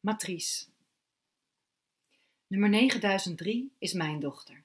[0.00, 0.66] Matrice.
[2.46, 4.64] Nummer 9003 is mijn dochter.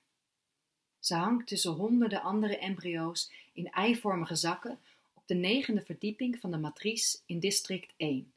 [0.99, 4.79] Ze hangt tussen honderden andere embryo's in eivormige zakken
[5.13, 8.33] op de negende verdieping van de matrice in district 1.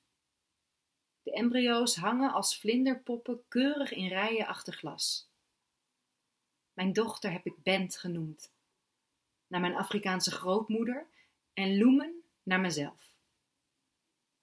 [1.22, 5.28] De embryo's hangen als vlinderpoppen keurig in rijen achter glas.
[6.72, 8.50] Mijn dochter heb ik Bent genoemd,
[9.46, 11.06] naar mijn Afrikaanse grootmoeder,
[11.52, 13.14] en Loemen naar mezelf.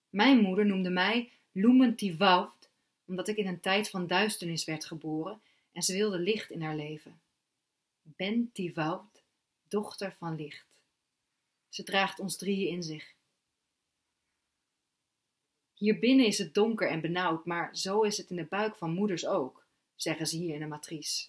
[0.09, 2.69] Mijn moeder noemde mij Loemen Tivaut,
[3.05, 5.41] omdat ik in een tijd van duisternis werd geboren
[5.71, 7.21] en ze wilde licht in haar leven.
[8.01, 9.23] Ben Tivaut,
[9.67, 10.65] dochter van licht.
[11.69, 13.13] Ze draagt ons drieën in zich.
[15.73, 18.93] Hier binnen is het donker en benauwd, maar zo is het in de buik van
[18.93, 21.27] moeders ook, zeggen ze hier in de matrice.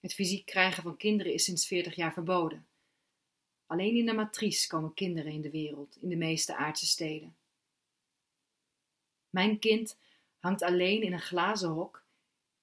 [0.00, 2.66] Het fysiek krijgen van kinderen is sinds 40 jaar verboden.
[3.66, 7.37] Alleen in de matrice komen kinderen in de wereld, in de meeste aardse steden.
[9.30, 9.98] Mijn kind
[10.38, 12.04] hangt alleen in een glazen hok,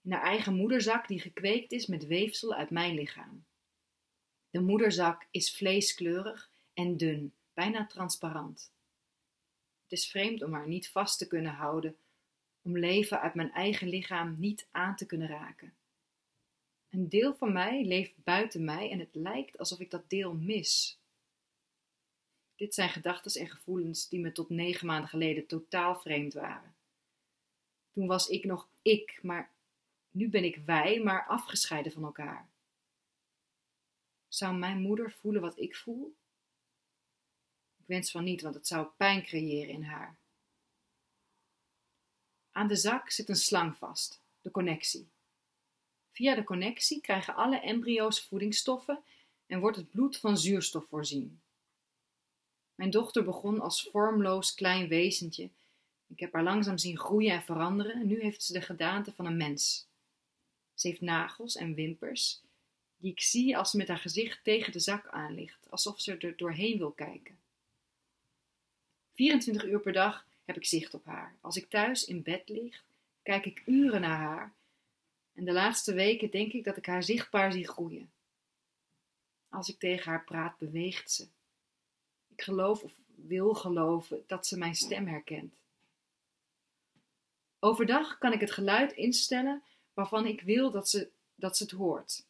[0.01, 3.45] in haar eigen moederzak die gekweekt is met weefsel uit mijn lichaam.
[4.49, 8.71] De moederzak is vleeskleurig en dun, bijna transparant.
[9.83, 11.97] Het is vreemd om haar niet vast te kunnen houden,
[12.61, 15.73] om leven uit mijn eigen lichaam niet aan te kunnen raken.
[16.89, 20.99] Een deel van mij leeft buiten mij en het lijkt alsof ik dat deel mis.
[22.55, 26.75] Dit zijn gedachten en gevoelens die me tot negen maanden geleden totaal vreemd waren.
[27.91, 29.53] Toen was ik nog ik, maar
[30.11, 32.49] nu ben ik wij, maar afgescheiden van elkaar.
[34.27, 36.15] Zou mijn moeder voelen wat ik voel?
[37.77, 40.17] Ik wens van niet, want het zou pijn creëren in haar.
[42.51, 45.09] Aan de zak zit een slang vast, de connectie.
[46.11, 49.03] Via de connectie krijgen alle embryo's voedingsstoffen
[49.45, 51.41] en wordt het bloed van zuurstof voorzien.
[52.75, 55.49] Mijn dochter begon als vormloos klein wezentje.
[56.07, 59.25] Ik heb haar langzaam zien groeien en veranderen en nu heeft ze de gedaante van
[59.25, 59.87] een mens.
[60.73, 62.41] Ze heeft nagels en wimpers,
[62.97, 66.17] die ik zie als ze met haar gezicht tegen de zak aan ligt, alsof ze
[66.17, 67.37] er doorheen wil kijken.
[69.13, 71.35] 24 uur per dag heb ik zicht op haar.
[71.41, 72.83] Als ik thuis in bed lig,
[73.23, 74.53] kijk ik uren naar haar.
[75.33, 78.11] En de laatste weken denk ik dat ik haar zichtbaar zie groeien.
[79.49, 81.27] Als ik tegen haar praat, beweegt ze.
[82.35, 85.53] Ik geloof of wil geloven dat ze mijn stem herkent.
[87.59, 89.63] Overdag kan ik het geluid instellen
[89.93, 92.25] waarvan ik wil dat ze, dat ze het hoort.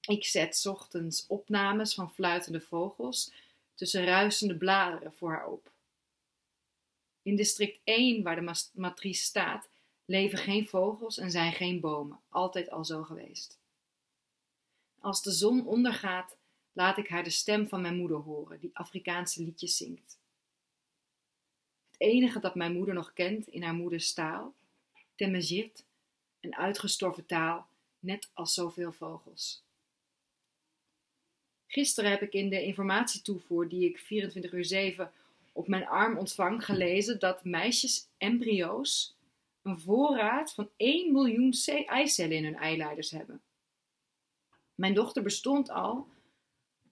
[0.00, 3.32] Ik zet ochtends opnames van fluitende vogels
[3.74, 5.70] tussen ruisende bladeren voor haar op.
[7.22, 9.68] In district 1, waar de matrice staat,
[10.04, 13.58] leven geen vogels en zijn geen bomen, altijd al zo geweest.
[15.00, 16.36] Als de zon ondergaat,
[16.74, 20.18] laat ik haar de stem van mijn moeder horen, die Afrikaanse liedjes zingt.
[21.90, 24.54] Het enige dat mijn moeder nog kent in haar moeders taal,
[25.14, 25.84] Temejit,
[26.40, 27.66] een uitgestorven taal,
[27.98, 29.62] net als zoveel vogels.
[31.66, 35.12] Gisteren heb ik in de informatietoevoer die ik 24 uur 7
[35.52, 39.14] op mijn arm ontvang gelezen dat meisjes embryo's
[39.62, 41.54] een voorraad van 1 miljoen
[41.86, 43.42] eicellen in hun eileiders hebben.
[44.74, 46.08] Mijn dochter bestond al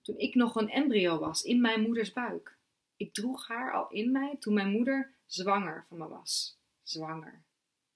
[0.02, 2.56] toen ik nog een embryo was in mijn moeders buik.
[2.96, 6.58] Ik droeg haar al in mij toen mijn moeder zwanger van me was.
[6.82, 7.42] Zwanger,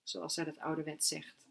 [0.03, 1.47] zoals zij dat ouderwet zegt.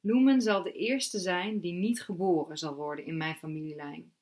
[0.00, 4.12] Loemen zal de eerste zijn die niet geboren zal worden in mijn familielijn.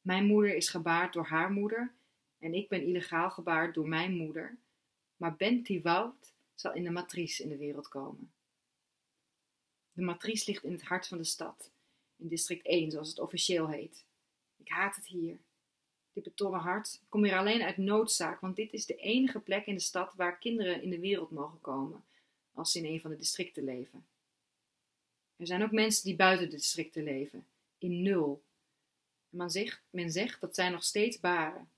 [0.00, 1.94] Mijn moeder is gebaard door haar moeder
[2.38, 4.58] en ik ben illegaal gebaard door mijn moeder,
[5.16, 8.32] maar Benti Wout zal in de matrice in de wereld komen.
[9.92, 11.72] De matrice ligt in het hart van de stad
[12.16, 14.04] in district 1, zoals het officieel heet.
[14.56, 15.38] Ik haat het hier.
[16.12, 16.94] Dit betonnen hart.
[16.94, 20.14] Ik kom hier alleen uit noodzaak, want dit is de enige plek in de stad
[20.14, 22.04] waar kinderen in de wereld mogen komen,
[22.52, 24.06] als ze in een van de districten leven.
[25.36, 27.46] Er zijn ook mensen die buiten de districten leven,
[27.78, 28.42] in nul.
[29.30, 31.68] En men zegt, men zegt dat zij nog steeds baren.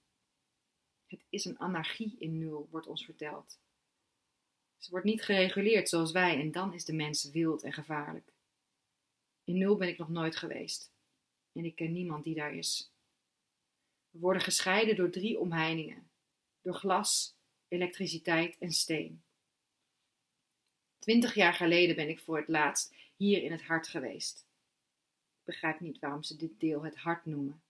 [1.07, 3.59] Het is een anarchie in nul, wordt ons verteld.
[4.79, 8.33] Ze wordt niet gereguleerd zoals wij en dan is de mens wild en gevaarlijk.
[9.47, 10.93] In nul ben ik nog nooit geweest.
[11.53, 12.93] En ik ken niemand die daar is.
[14.11, 16.11] We worden gescheiden door drie omheiningen:
[16.63, 17.37] door glas,
[17.69, 19.23] elektriciteit en steen.
[20.99, 24.47] Twintig jaar geleden ben ik voor het laatst hier in het hart geweest.
[25.39, 27.63] Ik begrijp niet waarom ze dit deel het hart noemen.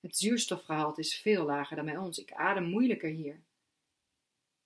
[0.00, 2.18] Het zuurstofgehalte is veel lager dan bij ons.
[2.18, 3.42] Ik adem moeilijker hier.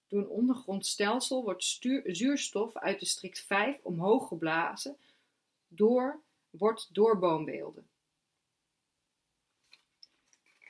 [0.06, 4.96] Door een ondergrondstelsel wordt zuurstof uit district 5 omhoog geblazen
[5.72, 7.88] door, wordt door boombeelden.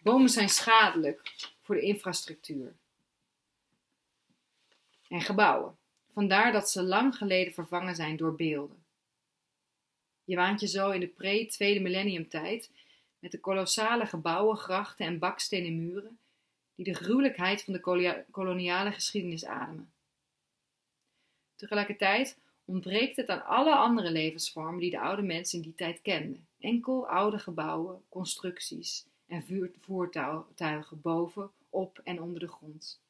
[0.02, 2.79] Bomen zijn schadelijk voor de infrastructuur.
[5.08, 5.79] en gebouwen.
[6.12, 8.85] Vandaar dat ze lang geleden vervangen zijn door beelden.
[10.25, 12.70] Je waant je zo in de pre-tweede millenniumtijd
[13.19, 16.19] met de kolossale gebouwen, grachten en bakstenen muren
[16.75, 19.93] die de gruwelijkheid van de koloniale geschiedenis ademen.
[21.56, 22.38] Tegelijkertijd
[22.70, 26.46] ontbreekt het aan alle andere levensvormen die de oude mensen in die tijd kenden.
[26.58, 33.00] Enkel oude gebouwen, constructies en voertuigen boven, op en onder de grond.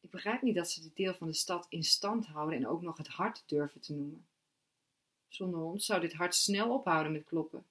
[0.00, 2.82] Ik begrijp niet dat ze dit deel van de stad in stand houden en ook
[2.82, 4.26] nog het hart durven te noemen.
[5.28, 7.64] Zonder ons zou dit hart snel ophouden met kloppen.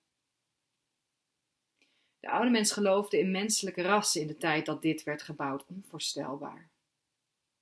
[2.19, 6.69] De oude mens geloofde in menselijke rassen in de tijd dat dit werd gebouwd, onvoorstelbaar.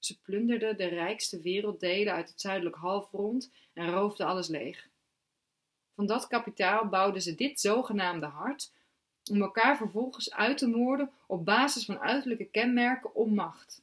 [0.05, 4.87] Ze plunderden de rijkste werelddelen uit het zuidelijk halfrond en roofden alles leeg.
[5.93, 8.71] Van dat kapitaal bouwden ze dit zogenaamde hart
[9.31, 13.81] om elkaar vervolgens uit te moorden op basis van uiterlijke kenmerken om macht.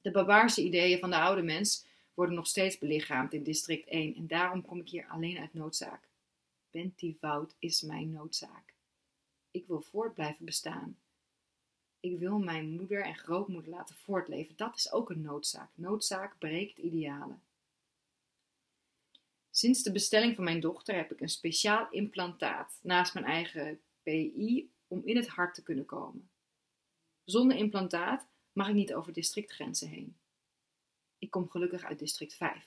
[0.00, 4.26] De barbaarse ideeën van de oude mens worden nog steeds belichaamd in district 1 en
[4.26, 6.08] daarom kom ik hier alleen uit noodzaak.
[6.70, 8.74] Bentivoud is mijn noodzaak.
[9.50, 10.98] Ik wil voort blijven bestaan.
[12.06, 14.56] Ik wil mijn moeder en grootmoeder laten voortleven.
[14.56, 15.70] Dat is ook een noodzaak.
[15.74, 17.42] Noodzaak breekt idealen.
[19.50, 24.70] Sinds de bestelling van mijn dochter heb ik een speciaal implantaat naast mijn eigen PI
[24.86, 26.30] om in het hart te kunnen komen.
[27.24, 30.16] Zonder implantaat mag ik niet over districtgrenzen heen.
[31.18, 32.66] Ik kom gelukkig uit district 5.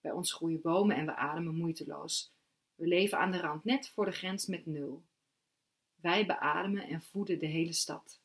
[0.00, 2.32] Bij ons groeien bomen en we ademen moeiteloos.
[2.74, 5.04] We leven aan de rand, net voor de grens met nul.
[5.94, 8.22] Wij beademen en voeden de hele stad.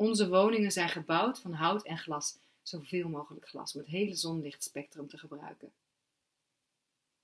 [0.00, 5.08] Onze woningen zijn gebouwd van hout en glas, zoveel mogelijk glas, om het hele zonlichtspectrum
[5.08, 5.72] te gebruiken.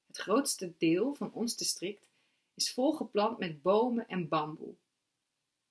[0.06, 2.06] Het grootste deel van ons district
[2.54, 4.74] is volgeplant met bomen en bamboe.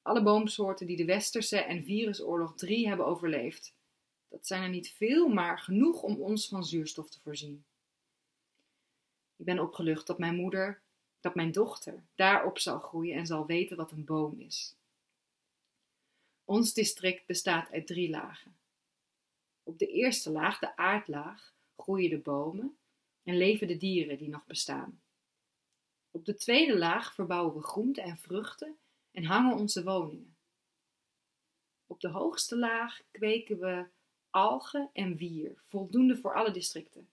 [0.01, 3.73] Alle boomsoorten die de Westerse en Virusoorlog 3 hebben overleefd.
[4.27, 7.63] Dat zijn er niet veel, maar genoeg om ons van zuurstof te voorzien.
[9.35, 10.81] Ik ben opgelucht dat mijn moeder,
[11.19, 14.75] dat mijn dochter, daarop zal groeien en zal weten wat een boom is.
[16.45, 18.55] Ons district bestaat uit drie lagen.
[19.63, 22.77] Op de eerste laag, de aardlaag, groeien de bomen
[23.23, 25.01] en leven de dieren die nog bestaan.
[26.11, 28.77] Op de tweede laag verbouwen we groenten en vruchten
[29.11, 30.35] en hangen onze woningen.
[31.87, 33.85] Op de hoogste laag kweken we
[34.29, 37.09] algen en wier, voldoende voor alle districten.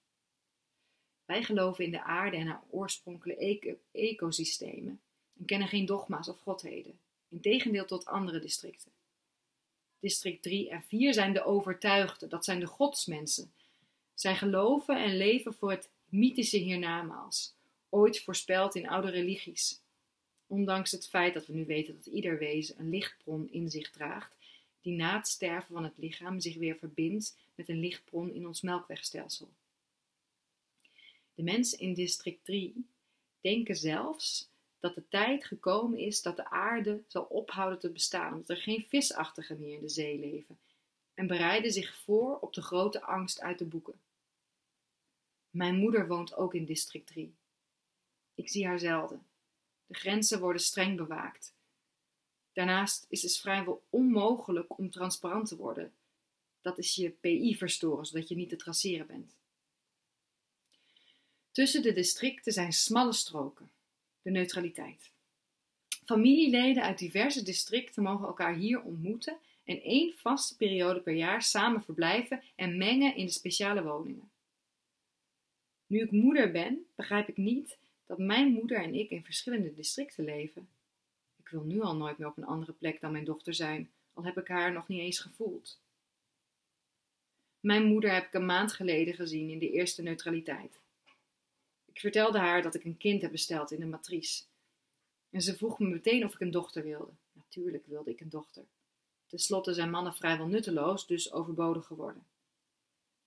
[1.25, 5.01] Wij geloven in de aarde en haar oorspronkelijke ecosystemen
[5.39, 6.99] en kennen geen dogma's of godheden,
[7.29, 8.93] in tegendeel tot andere districten.
[10.03, 13.53] District 3 en 4 zijn de overtuigden, dat zijn de godsmensen.
[14.15, 17.55] Zij geloven en leven voor het mythische hiernamaals,
[17.89, 19.81] ooit voorspeld in oude religies.
[20.47, 24.37] Ondanks het feit dat we nu weten dat ieder wezen een lichtbron in zich draagt,
[24.81, 28.61] die na het sterven van het lichaam zich weer verbindt met een lichtbron in ons
[28.61, 29.49] melkwegstelsel.
[31.35, 32.87] De mensen in district 3
[33.41, 34.49] denken zelfs
[34.83, 38.87] dat de tijd gekomen is dat de aarde zal ophouden te bestaan, omdat er geen
[38.89, 40.59] visachtigen meer in de zee leven,
[41.15, 44.01] en bereiden zich voor op de grote angst uit de boeken.
[45.51, 47.35] Mijn moeder woont ook in district 3.
[48.35, 49.27] Ik zie haar zelden.
[49.87, 51.55] De grenzen worden streng bewaakt.
[52.53, 55.93] Daarnaast is het vrijwel onmogelijk om transparant te worden.
[56.61, 59.35] Dat is je PI verstoren, zodat je niet te traceren bent.
[61.51, 63.71] Tussen de districten zijn smalle stroken,
[64.23, 65.11] de neutraliteit.
[66.05, 71.83] Familieleden uit diverse districten mogen elkaar hier ontmoeten en één vaste periode per jaar samen
[71.83, 74.31] verblijven en mengen in de speciale woningen.
[75.87, 80.25] Nu ik moeder ben, begrijp ik niet dat mijn moeder en ik in verschillende districten
[80.25, 80.69] leven.
[81.37, 84.25] Ik wil nu al nooit meer op een andere plek dan mijn dochter zijn, al
[84.25, 85.81] heb ik haar nog niet eens gevoeld.
[87.61, 90.82] Mijn moeder heb ik een maand geleden gezien in de eerste neutraliteit.
[91.93, 94.45] Ik vertelde haar dat ik een kind heb besteld in de matrice.
[95.31, 97.13] En ze vroeg me meteen of ik een dochter wilde.
[97.33, 98.65] Natuurlijk wilde ik een dochter.
[99.27, 102.27] Ten slotte zijn mannen vrijwel nutteloos, dus overbodig geworden.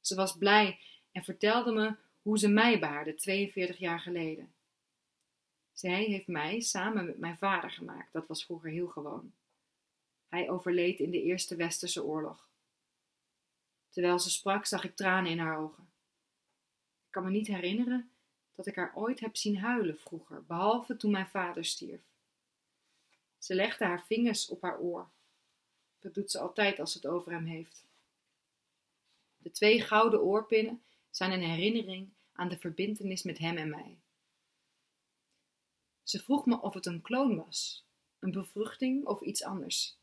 [0.01, 0.79] Ze was blij
[1.11, 4.53] en vertelde me hoe ze mij baarde 42 jaar geleden.
[5.73, 9.33] Zij heeft mij samen met mijn vader gemaakt, dat was vroeger heel gewoon.
[10.27, 12.49] Hij overleed in de Eerste Westerse Oorlog.
[13.89, 15.83] Terwijl ze sprak, zag ik tranen in haar ogen.
[17.05, 18.09] Ik kan me niet herinneren
[18.55, 22.01] dat ik haar ooit heb zien huilen vroeger, behalve toen mijn vader stierf.
[23.37, 25.09] Ze legde haar vingers op haar oor.
[25.99, 27.85] Dat doet ze altijd als ze het over hem heeft.
[29.37, 33.99] De twee gouden oorpinnen zijn een herinnering aan de verbintenis met hem en mij.
[36.03, 37.85] Ze vroeg me of het een kloon was,
[38.19, 39.97] een bevruchting of iets anders.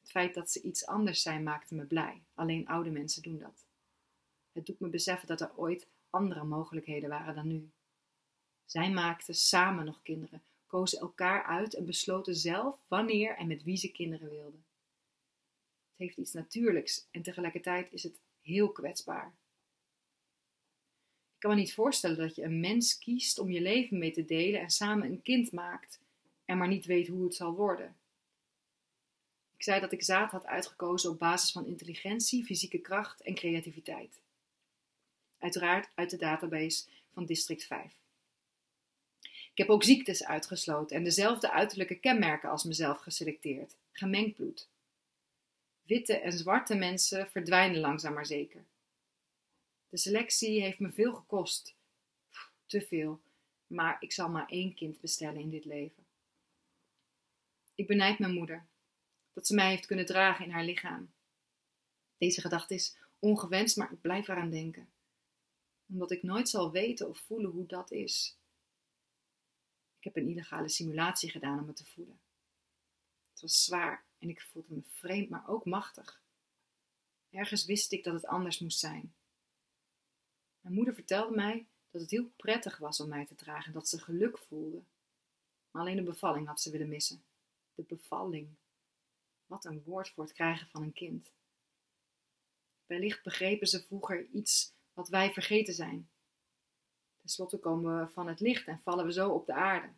[0.00, 2.22] Het Het feit dat ze iets anders zijn maakte me blij.
[2.34, 3.66] Alleen oude mensen doen dat.
[4.52, 7.70] Het doet me beseffen dat er ooit andere mogelijkheden waren dan nu.
[8.64, 13.76] Zij maakten samen nog kinderen, kozen elkaar uit en besloten zelf wanneer en met wie
[13.76, 14.64] ze kinderen wilden.
[15.90, 19.34] Het heeft iets natuurlijks en tegelijkertijd is het heel kwetsbaar.
[21.34, 24.24] Ik kan me niet voorstellen dat je een mens kiest om je leven mee te
[24.24, 26.00] delen en samen een kind maakt
[26.44, 27.96] en maar niet weet hoe het zal worden.
[29.56, 34.20] Ik zei dat ik zaad had uitgekozen op basis van intelligentie, fysieke kracht en creativiteit.
[35.40, 37.92] Uiteraard uit de database van District 5.
[39.22, 43.76] Ik heb ook ziektes uitgesloten en dezelfde uiterlijke kenmerken als mezelf geselecteerd.
[43.92, 44.68] Gemengd bloed.
[45.82, 48.64] Witte en zwarte mensen verdwijnen langzaam maar zeker.
[49.88, 51.74] De selectie heeft me veel gekost.
[52.66, 53.20] Te veel.
[53.66, 56.04] Maar ik zal maar één kind bestellen in dit leven.
[57.74, 58.66] Ik benijd mijn moeder
[59.32, 61.10] dat ze mij heeft kunnen dragen in haar lichaam.
[62.18, 64.88] Deze gedachte is ongewenst, maar ik blijf eraan denken.
[65.90, 68.38] Omdat ik nooit zal weten of voelen hoe dat is.
[69.98, 72.20] Ik heb een illegale simulatie gedaan om het te voelen.
[73.30, 76.22] Het was zwaar en ik voelde me vreemd, maar ook machtig.
[77.30, 79.14] Ergens wist ik dat het anders moest zijn.
[80.60, 83.88] Mijn moeder vertelde mij dat het heel prettig was om mij te dragen en dat
[83.88, 84.82] ze geluk voelde.
[85.70, 87.24] Maar alleen de bevalling had ze willen missen.
[87.74, 88.48] De bevalling.
[89.46, 91.32] Wat een woord voor het krijgen van een kind.
[92.86, 96.08] Wellicht begrepen ze vroeger iets wat wij vergeten zijn.
[97.20, 99.88] Ten slotte komen we van het licht en vallen we zo op de aarde.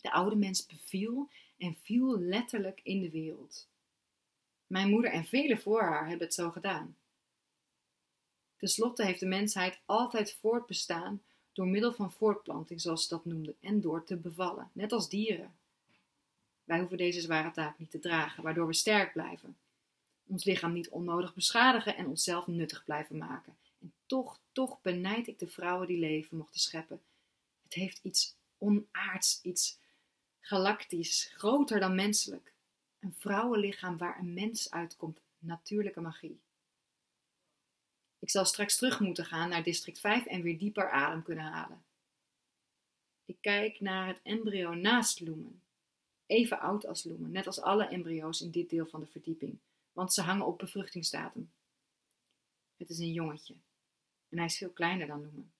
[0.00, 3.68] De oude mens beviel en viel letterlijk in de wereld.
[4.66, 6.96] Mijn moeder en velen voor haar hebben het zo gedaan.
[8.56, 11.22] Ten slotte heeft de mensheid altijd voortbestaan
[11.52, 15.54] door middel van voortplanting, zoals ze dat noemden, en door te bevallen, net als dieren.
[16.64, 19.56] Wij hoeven deze zware taak niet te dragen, waardoor we sterk blijven.
[20.26, 23.56] Ons lichaam niet onnodig beschadigen en onszelf nuttig blijven maken.
[24.08, 27.02] Toch, toch benijd ik de vrouwen die leven mochten scheppen.
[27.62, 29.78] Het heeft iets onaards, iets
[30.40, 32.52] galactisch, groter dan menselijk.
[33.00, 36.40] Een vrouwenlichaam waar een mens uitkomt, natuurlijke magie.
[38.18, 41.84] Ik zal straks terug moeten gaan naar district 5 en weer dieper adem kunnen halen.
[43.24, 45.62] Ik kijk naar het embryo naast Loemen
[46.28, 49.58] even oud als Loemen, net als alle embryo's in dit deel van de verdieping,
[49.92, 51.50] want ze hangen op bevruchtingsdatum.
[52.76, 53.54] Het is een jongetje
[54.28, 55.52] en hij is veel kleiner dan Loemen.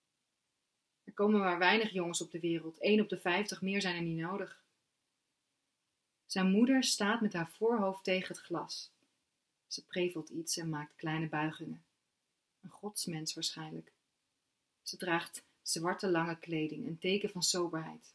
[1.03, 4.01] Er komen maar weinig jongens op de wereld, één op de vijftig, meer zijn er
[4.01, 4.63] niet nodig.
[6.25, 8.91] Zijn moeder staat met haar voorhoofd tegen het glas.
[9.67, 11.83] Ze prevelt iets en maakt kleine buigingen.
[12.61, 13.91] Een godsmens waarschijnlijk.
[14.81, 18.13] Ze draagt zwarte lange kleding, een teken van soberheid.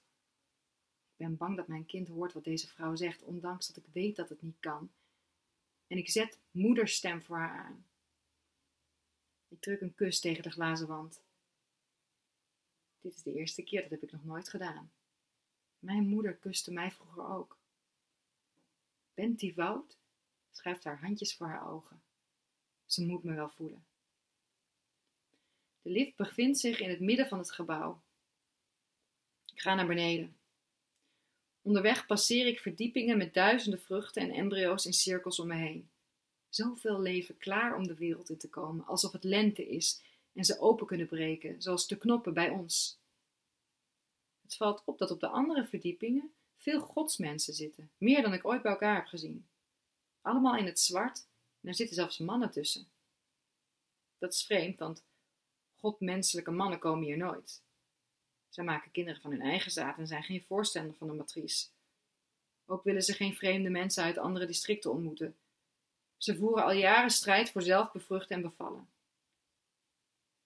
[1.10, 4.16] Ik ben bang dat mijn kind hoort wat deze vrouw zegt, ondanks dat ik weet
[4.16, 4.90] dat het niet kan.
[5.86, 7.84] En ik zet moederstem voor haar aan.
[9.48, 11.22] Ik druk een kus tegen de glazen wand.
[13.00, 14.92] Dit is de eerste keer, dat heb ik nog nooit gedaan.
[15.78, 17.58] Mijn moeder kuste mij vroeger ook.
[19.14, 19.98] Bentie Wout
[20.50, 22.02] schuift haar handjes voor haar ogen.
[22.86, 23.86] Ze moet me wel voelen.
[25.82, 28.02] De lift bevindt zich in het midden van het gebouw.
[29.52, 30.36] Ik ga naar beneden.
[31.62, 35.90] Onderweg passeer ik verdiepingen met duizenden vruchten en embryo's in cirkels om me heen.
[36.54, 40.58] Zoveel leven klaar om de wereld in te komen, alsof het lente is en ze
[40.58, 43.00] open kunnen breken, zoals de knoppen bij ons.
[44.42, 48.62] Het valt op dat op de andere verdiepingen veel godsmensen zitten, meer dan ik ooit
[48.62, 49.46] bij elkaar heb gezien.
[50.20, 51.26] Allemaal in het zwart
[51.60, 52.88] en er zitten zelfs mannen tussen.
[54.18, 55.04] Dat is vreemd, want
[55.74, 57.62] godmenselijke mannen komen hier nooit.
[58.48, 61.68] Zij maken kinderen van hun eigen zaad en zijn geen voorstander van de matrice.
[62.66, 65.36] Ook willen ze geen vreemde mensen uit andere districten ontmoeten.
[66.16, 68.88] Ze voeren al jaren strijd voor zelf bevruchten en bevallen.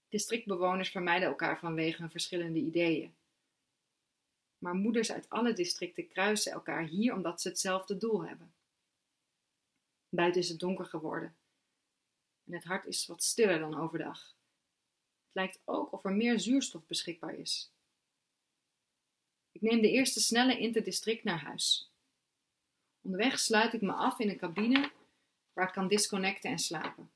[0.09, 3.15] Districtbewoners vermijden elkaar vanwege hun verschillende ideeën.
[4.59, 8.53] Maar moeders uit alle districten kruisen elkaar hier omdat ze hetzelfde doel hebben.
[10.09, 11.37] Buiten is het donker geworden
[12.49, 14.19] en het hart is wat stiller dan overdag.
[15.25, 17.73] Het lijkt ook of er meer zuurstof beschikbaar is.
[19.53, 21.91] Ik neem de eerste snelle interdistrict naar huis.
[23.03, 24.91] Onderweg sluit ik me af in een cabine
[25.59, 27.11] waar ik kan disconnecten en slapen.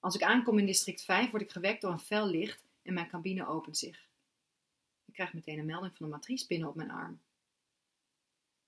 [0.00, 3.08] Als ik aankom in district 5 word ik gewekt door een fel licht en mijn
[3.08, 4.06] cabine opent zich.
[5.04, 7.20] Ik krijg meteen een melding van de matrice binnen op mijn arm.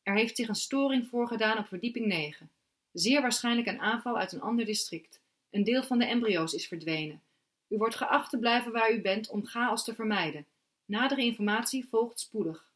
[0.03, 2.51] Er heeft zich een storing voorgedaan op verdieping 9.
[2.93, 5.21] Zeer waarschijnlijk een aanval uit een ander district.
[5.51, 7.23] Een deel van de embryo's is verdwenen.
[7.69, 10.47] U wordt geacht te blijven waar u bent om chaos te vermijden.
[10.85, 12.73] Nadere informatie volgt spoedig.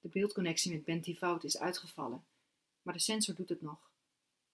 [0.00, 2.24] De beeldconnectie met Benty Fout is uitgevallen.
[2.82, 3.91] maar de sensor doet het nog.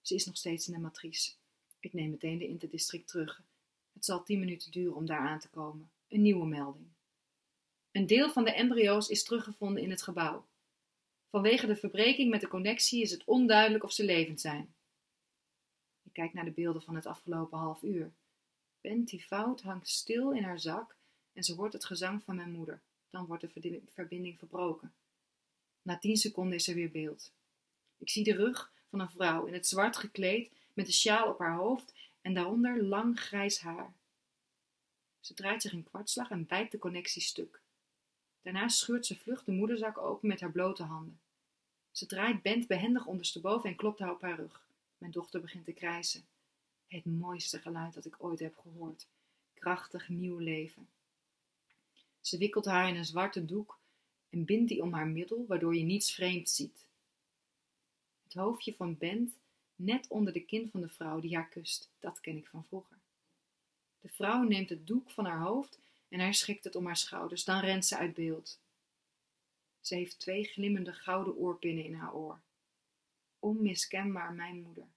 [0.01, 1.31] Ze is nog steeds in de matrice.
[1.79, 3.41] Ik neem meteen de interdistrict terug.
[3.93, 5.91] Het zal tien minuten duren om daar aan te komen.
[6.07, 6.87] Een nieuwe melding.
[7.91, 10.45] Een deel van de embryo's is teruggevonden in het gebouw.
[11.29, 14.73] Vanwege de verbreking met de connectie is het onduidelijk of ze levend zijn.
[16.03, 18.11] Ik kijk naar de beelden van het afgelopen half uur.
[18.81, 20.97] Benty Fout hangt stil in haar zak
[21.33, 22.81] en ze hoort het gezang van mijn moeder.
[23.09, 24.93] Dan wordt de verbinding verbroken.
[25.81, 27.33] Na tien seconden is er weer beeld.
[27.97, 31.39] Ik zie de rug van een vrouw in het zwart gekleed met een sjaal op
[31.39, 33.93] haar hoofd en daaronder lang grijs haar.
[35.19, 37.61] Ze draait zich in kwartslag en bijt de connectie stuk.
[38.41, 41.19] Daarna scheurt ze vlug de moederzak open met haar blote handen.
[41.91, 44.67] Ze draait Bent behendig ondersteboven en klopt haar op haar rug.
[44.97, 46.25] Mijn dochter begint te krijsen.
[46.87, 49.07] Het mooiste geluid dat ik ooit heb gehoord.
[49.53, 50.87] Krachtig nieuw leven.
[52.21, 53.79] Ze wikkelt haar in een zwarte doek
[54.29, 56.85] en bindt die om haar middel, waardoor je niets vreemds ziet.
[58.29, 59.37] Het hoofdje van Bent
[59.75, 62.97] net onder de kin van de vrouw die haar kust, dat ken ik van vroeger.
[64.01, 67.43] De vrouw neemt het doek van haar hoofd en hij schikt het om haar schouders,
[67.43, 68.59] dan rent ze uit beeld.
[69.81, 72.39] Ze heeft twee glimmende gouden oorpinnen in haar oor.
[73.39, 74.87] Onmiskenbaar mijn moeder.